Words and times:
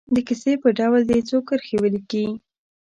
د 0.15 0.17
کیسې 0.27 0.53
په 0.63 0.69
ډول 0.79 1.01
دې 1.09 1.19
څو 1.29 1.37
کرښې 1.47 1.77
ولیکي. 1.79 2.25